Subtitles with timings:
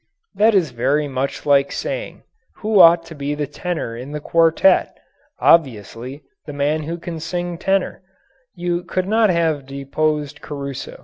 [0.33, 2.23] That is very much like asking:
[2.55, 4.97] "Who ought to be the tenor in the quartet?"
[5.37, 8.01] Obviously, the man who can sing tenor.
[8.55, 10.99] You could not have deposed Caruso.